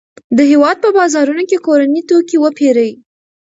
د 0.37 0.39
هېواد 0.51 0.77
په 0.83 0.89
بازارونو 0.97 1.43
کې 1.49 1.57
کورني 1.65 2.01
توکي 2.09 2.37
وپیرئ. 2.39 2.91